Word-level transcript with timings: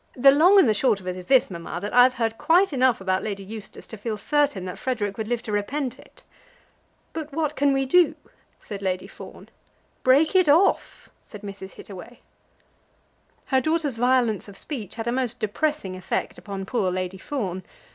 The 0.15 0.31
long 0.31 0.57
and 0.57 0.67
the 0.67 0.73
short 0.73 0.99
of 0.99 1.05
it 1.07 1.15
is 1.15 1.27
this, 1.27 1.51
mamma, 1.51 1.79
that 1.79 1.93
I've 1.93 2.15
heard 2.15 2.39
quite 2.39 2.73
enough 2.73 3.01
about 3.01 3.21
Lady 3.21 3.43
Eustace 3.43 3.85
to 3.85 3.97
feel 3.97 4.17
certain 4.17 4.65
that 4.65 4.79
Frederic 4.79 5.15
would 5.15 5.27
live 5.27 5.43
to 5.43 5.51
repent 5.51 5.99
it." 5.99 6.23
"But 7.13 7.31
what 7.31 7.55
can 7.55 7.71
we 7.71 7.85
do?" 7.85 8.15
said 8.59 8.81
Lady 8.81 9.05
Fawn. 9.05 9.49
"Break 10.01 10.35
it 10.35 10.49
off," 10.49 11.09
said 11.21 11.41
Mrs. 11.43 11.73
Hittaway. 11.73 12.19
Her 13.45 13.61
daughter's 13.61 13.97
violence 13.97 14.47
of 14.47 14.57
speech 14.57 14.95
had 14.95 15.05
a 15.05 15.11
most 15.11 15.39
depressing 15.39 15.95
effect 15.95 16.39
upon 16.39 16.65
poor 16.65 16.89
Lady 16.89 17.19
Fawn. 17.19 17.61